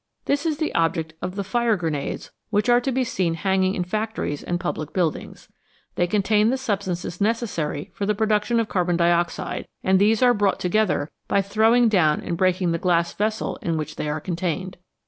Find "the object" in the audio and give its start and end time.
0.57-1.13